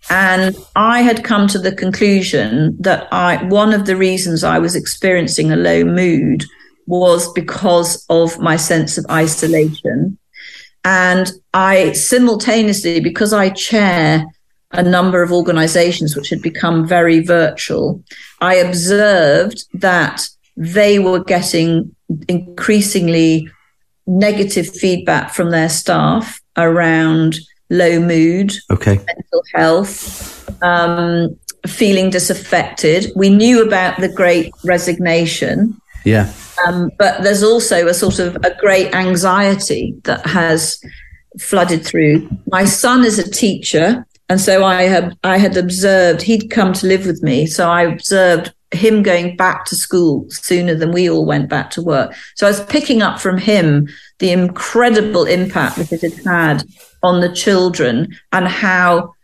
[0.09, 4.77] And I had come to the conclusion that I, one of the reasons I was
[4.77, 6.45] experiencing a low mood
[6.87, 10.19] was because of my sense of isolation.
[10.85, 14.25] And I simultaneously, because I chair
[14.73, 18.03] a number of organizations which had become very virtual,
[18.41, 21.95] I observed that they were getting
[22.29, 23.49] increasingly
[24.07, 27.39] negative feedback from their staff around
[27.71, 33.11] low mood, okay, mental health, um, feeling disaffected.
[33.17, 35.81] We knew about the great resignation.
[36.07, 36.33] Yeah.
[36.67, 40.81] Um, but there's also a sort of a great anxiety that has
[41.41, 42.31] flooded through.
[42.47, 46.87] My son is a teacher, and so I had I had observed he'd come to
[46.87, 51.27] live with me, so I observed him going back to school sooner than we all
[51.27, 52.15] went back to work.
[52.37, 53.89] So I was picking up from him
[54.21, 56.65] the incredible impact that it had had
[57.03, 59.15] on the children and how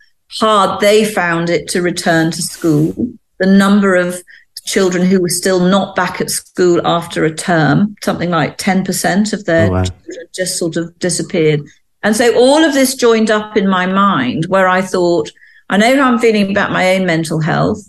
[0.41, 2.95] hard they found it to return to school.
[3.39, 4.23] The number of
[4.65, 9.45] children who were still not back at school after a term, something like 10% of
[9.45, 9.85] their oh, wow.
[9.85, 11.61] children just sort of disappeared.
[12.03, 15.31] And so all of this joined up in my mind where I thought,
[15.71, 17.81] I know how I'm feeling about my own mental health.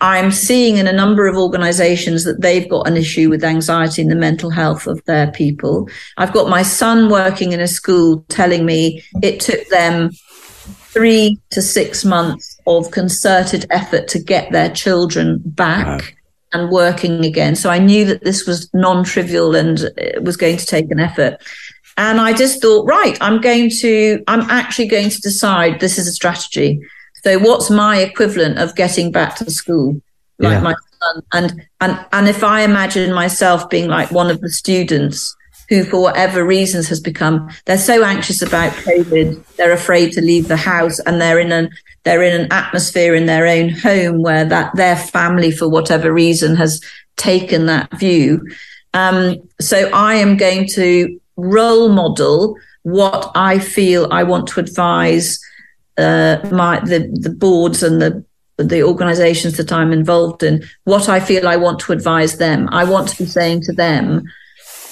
[0.00, 4.10] I'm seeing in a number of organizations that they've got an issue with anxiety and
[4.10, 5.88] the mental health of their people.
[6.16, 10.10] I've got my son working in a school telling me it took them
[10.90, 15.86] three to six months of concerted effort to get their children back.
[15.86, 16.17] Wow.
[16.52, 17.56] And working again.
[17.56, 20.98] So I knew that this was non trivial and it was going to take an
[20.98, 21.36] effort.
[21.98, 26.06] And I just thought, right, I'm going to, I'm actually going to decide this is
[26.06, 26.80] a strategy.
[27.22, 30.00] So what's my equivalent of getting back to school,
[30.38, 30.60] like yeah.
[30.60, 31.22] my son?
[31.32, 35.36] And and and if I imagine myself being like one of the students
[35.68, 40.48] who, for whatever reasons, has become they're so anxious about COVID, they're afraid to leave
[40.48, 41.70] the house, and they're in an
[42.04, 46.56] they're in an atmosphere in their own home where that their family, for whatever reason,
[46.56, 46.80] has
[47.16, 48.46] taken that view.
[48.94, 55.38] Um, so I am going to role model what I feel I want to advise
[55.98, 58.24] uh, my the the boards and the
[58.56, 62.68] the organizations that I'm involved in, what I feel I want to advise them.
[62.72, 64.24] I want to be saying to them,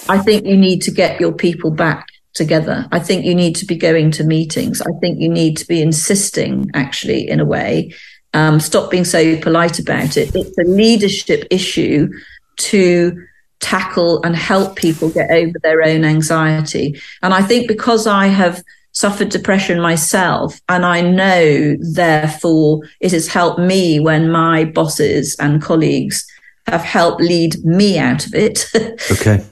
[0.09, 2.87] I think you need to get your people back together.
[2.91, 4.81] I think you need to be going to meetings.
[4.81, 7.93] I think you need to be insisting, actually, in a way.
[8.33, 10.35] Um, stop being so polite about it.
[10.35, 12.09] It's a leadership issue
[12.57, 13.25] to
[13.59, 16.99] tackle and help people get over their own anxiety.
[17.23, 23.27] And I think because I have suffered depression myself, and I know, therefore, it has
[23.27, 26.26] helped me when my bosses and colleagues
[26.67, 28.65] have helped lead me out of it.
[29.11, 29.43] Okay.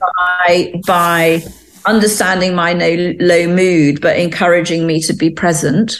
[0.46, 1.42] by by
[1.86, 5.98] understanding my no, low mood, but encouraging me to be present.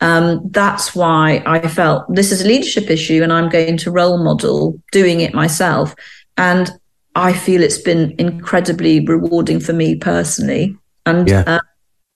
[0.00, 4.22] Um, that's why I felt this is a leadership issue and I'm going to role
[4.22, 5.94] model doing it myself.
[6.36, 6.70] And
[7.14, 10.76] I feel it's been incredibly rewarding for me personally.
[11.06, 11.44] And, yeah.
[11.46, 11.60] uh,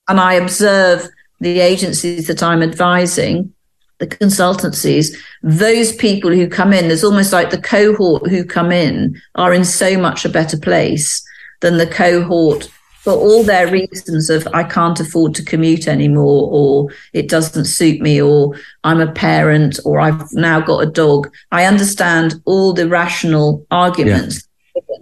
[0.09, 1.09] and I observe
[1.41, 3.55] the agencies that I'm advising,
[3.99, 9.21] the consultancies, those people who come in, there's almost like the cohort who come in
[9.37, 11.25] are in so much a better place
[11.61, 12.69] than the cohort
[13.07, 18.01] for all their reasons of I can't afford to commute anymore, or it doesn't suit
[18.01, 21.33] me, or I'm a parent, or I've now got a dog.
[21.53, 24.97] I understand all the rational arguments, yeah.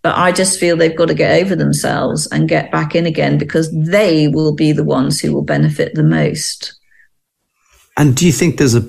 [0.00, 3.36] but I just feel they've got to get over themselves and get back in again
[3.36, 6.79] because they will be the ones who will benefit the most.
[7.96, 8.88] And do you think there's a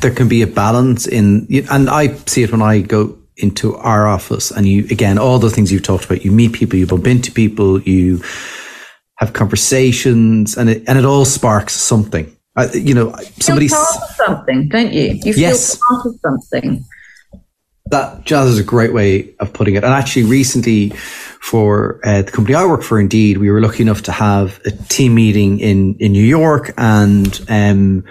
[0.00, 4.06] there can be a balance in and I see it when I go into our
[4.06, 6.24] office and you again all the things you've talked about.
[6.24, 8.22] You meet people you bump into people you
[9.16, 12.30] have conversations and it and it all sparks something.
[12.56, 15.18] Uh, you know somebody something don't you?
[15.24, 15.76] You yes.
[15.76, 16.84] feel part of something.
[17.86, 19.84] That jazz is a great way of putting it.
[19.84, 20.92] And actually recently
[21.40, 24.70] for uh, the company I work for indeed we were lucky enough to have a
[24.70, 28.04] team meeting in in New York and um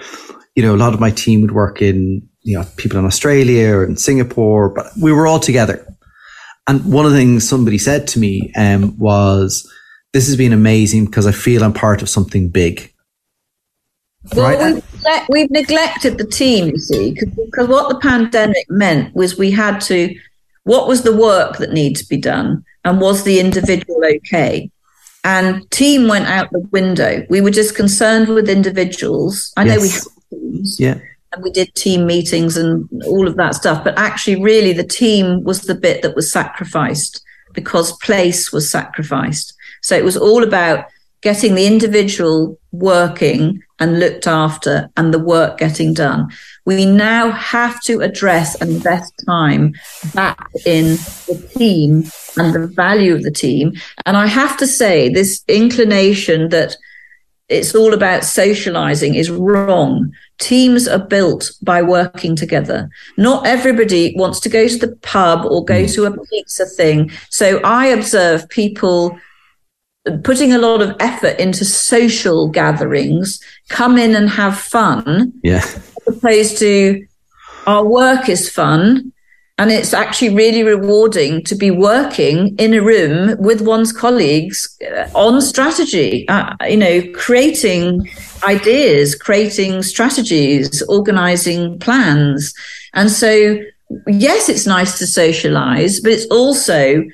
[0.55, 3.79] you know a lot of my team would work in you know, people in Australia
[3.79, 5.85] and Singapore, but we were all together.
[6.67, 9.69] And one of the things somebody said to me um, was,
[10.13, 12.93] "This has been amazing because I feel I'm part of something big."
[14.35, 14.73] Well, right?
[14.73, 19.79] we've, we've, neglected the team, you see, because what the pandemic meant was we had
[19.81, 20.15] to.
[20.63, 24.71] What was the work that needed to be done, and was the individual okay?
[25.23, 27.25] And team went out the window.
[27.29, 29.51] We were just concerned with individuals.
[29.57, 29.75] I yes.
[29.75, 30.79] know we have teams.
[30.79, 30.99] Yeah
[31.35, 33.83] and we did team meetings and all of that stuff.
[33.83, 37.21] But actually, really, the team was the bit that was sacrificed
[37.53, 39.53] because place was sacrificed.
[39.81, 40.85] So it was all about
[41.21, 46.29] getting the individual working and looked after and the work getting done.
[46.65, 49.73] We now have to address and invest time
[50.13, 50.95] back in
[51.27, 52.03] the team
[52.37, 53.73] and the value of the team.
[54.05, 56.75] And I have to say, this inclination that
[57.47, 60.11] it's all about socializing is wrong.
[60.39, 62.89] Teams are built by working together.
[63.17, 65.93] Not everybody wants to go to the pub or go mm.
[65.93, 67.11] to a pizza thing.
[67.29, 69.17] So I observe people
[70.23, 75.33] putting a lot of effort into social gatherings, come in and have fun.
[75.43, 75.57] Yeah.
[75.57, 77.05] As opposed to
[77.67, 79.11] our work is fun
[79.57, 85.09] and it's actually really rewarding to be working in a room with one's colleagues uh,
[85.15, 88.09] on strategy, uh, you know, creating
[88.43, 92.53] ideas, creating strategies, organizing plans.
[92.93, 93.57] And so,
[94.07, 97.05] yes, it's nice to socialize, but it's also,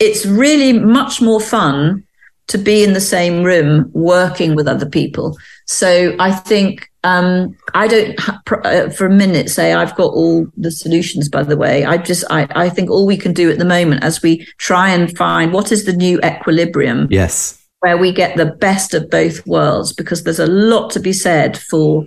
[0.00, 2.02] it's really much more fun
[2.48, 5.36] to be in the same room working with other people.
[5.66, 8.18] So I think um, I don't
[8.64, 11.28] uh, for a minute say I've got all the solutions.
[11.28, 14.02] By the way, I just I, I think all we can do at the moment
[14.02, 17.06] as we try and find what is the new equilibrium.
[17.08, 21.12] Yes, where we get the best of both worlds, because there's a lot to be
[21.12, 22.04] said for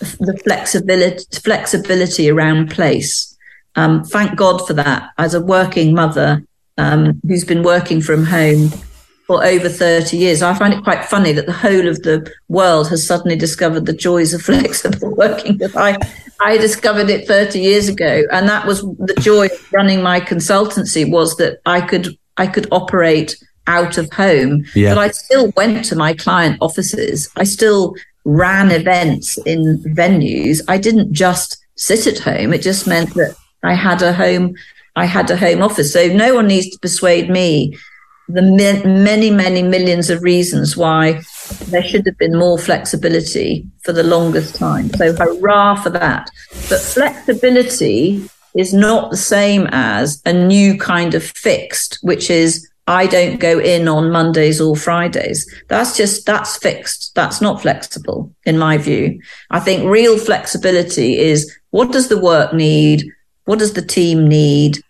[0.00, 3.36] the flexibility flexibility around place.
[3.76, 5.10] Um, thank God for that.
[5.18, 6.42] As a working mother
[6.78, 8.70] um, who's been working from home
[9.28, 10.42] for over 30 years.
[10.42, 13.92] I find it quite funny that the whole of the world has suddenly discovered the
[13.92, 15.60] joys of flexible working.
[15.76, 15.98] I,
[16.40, 18.24] I discovered it 30 years ago.
[18.32, 22.68] And that was the joy of running my consultancy was that I could, I could
[22.72, 24.94] operate out of home, yeah.
[24.94, 27.30] but I still went to my client offices.
[27.36, 30.62] I still ran events in venues.
[30.68, 32.54] I didn't just sit at home.
[32.54, 34.54] It just meant that I had a home,
[34.96, 35.92] I had a home office.
[35.92, 37.76] So no one needs to persuade me
[38.28, 41.22] the many, many millions of reasons why
[41.68, 44.90] there should have been more flexibility for the longest time.
[44.90, 46.30] So, hurrah for that.
[46.68, 53.06] But flexibility is not the same as a new kind of fixed, which is I
[53.06, 55.46] don't go in on Mondays or Fridays.
[55.68, 57.14] That's just, that's fixed.
[57.14, 59.20] That's not flexible in my view.
[59.50, 63.04] I think real flexibility is what does the work need?
[63.44, 64.82] What does the team need?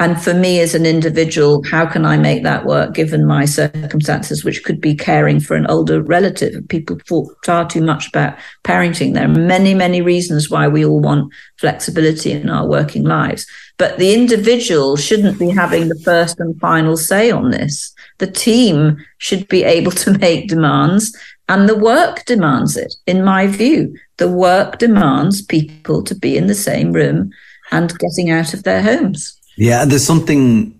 [0.00, 4.44] And for me as an individual, how can I make that work given my circumstances,
[4.44, 6.66] which could be caring for an older relative?
[6.68, 9.14] People thought far too much about parenting.
[9.14, 13.46] There are many, many reasons why we all want flexibility in our working lives.
[13.78, 17.94] But the individual shouldn't be having the first and final say on this.
[18.18, 21.16] The team should be able to make demands
[21.48, 23.94] and the work demands it, in my view.
[24.16, 27.30] The work demands people to be in the same room
[27.70, 29.38] and getting out of their homes.
[29.56, 30.78] Yeah, and there's something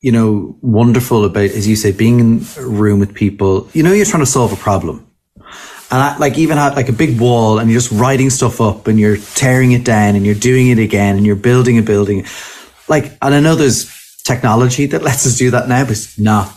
[0.00, 3.68] you know wonderful about, as you say, being in a room with people.
[3.72, 5.06] You know, you're trying to solve a problem,
[5.36, 8.86] and I, like even had like a big wall, and you're just writing stuff up,
[8.86, 12.26] and you're tearing it down, and you're doing it again, and you're building a building.
[12.88, 13.92] Like, and I know there's
[14.24, 16.52] technology that lets us do that now, but it's not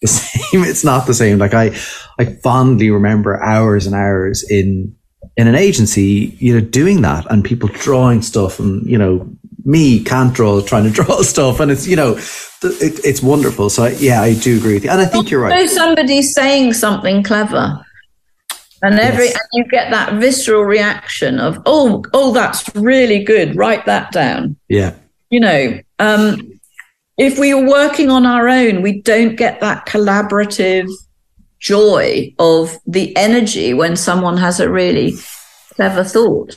[0.00, 0.64] the same.
[0.64, 1.38] It's not the same.
[1.38, 1.76] Like I,
[2.18, 4.96] I fondly remember hours and hours in
[5.36, 9.26] in an agency, you know, doing that and people drawing stuff and, you know,
[9.64, 11.60] me can't draw, trying to draw stuff.
[11.60, 12.16] And it's, you know,
[12.62, 13.70] it, it's wonderful.
[13.70, 14.90] So yeah, I do agree with you.
[14.90, 15.68] And I think you're right.
[15.68, 17.84] Somebody's saying something clever.
[18.82, 19.34] And every yes.
[19.34, 23.54] and you get that visceral reaction of, oh, oh, that's really good.
[23.54, 24.56] Write that down.
[24.68, 24.94] Yeah.
[25.28, 26.60] You know, um,
[27.18, 30.90] if we are working on our own, we don't get that collaborative
[31.58, 35.12] joy of the energy when someone has a really
[35.74, 36.56] clever thought.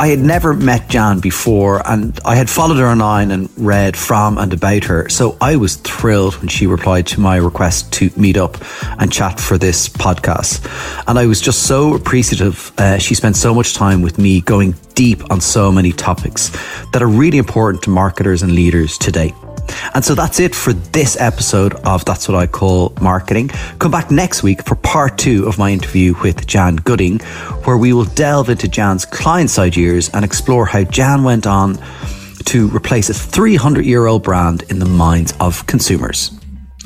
[0.00, 4.38] I had never met Jan before and I had followed her online and read from
[4.38, 5.08] and about her.
[5.08, 8.56] So I was thrilled when she replied to my request to meet up
[9.00, 10.64] and chat for this podcast.
[11.08, 12.70] And I was just so appreciative.
[12.78, 16.50] Uh, she spent so much time with me going deep on so many topics
[16.92, 19.32] that are really important to marketers and leaders today.
[19.94, 23.48] And so that's it for this episode of That's What I Call Marketing.
[23.78, 27.18] Come back next week for part two of my interview with Jan Gooding,
[27.64, 31.78] where we will delve into Jan's client side years and explore how Jan went on
[32.46, 36.30] to replace a 300 year old brand in the minds of consumers.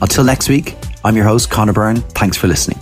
[0.01, 1.97] Until next week, I'm your host, Connor Byrne.
[1.97, 2.79] Thanks for listening.